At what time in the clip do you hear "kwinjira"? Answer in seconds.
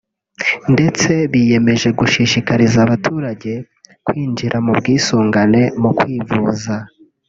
4.05-4.57